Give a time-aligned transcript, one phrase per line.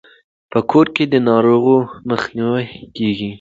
[0.51, 1.77] په کور کې د ناروغیو
[2.09, 2.65] مخه نیول
[2.95, 3.29] کیږي.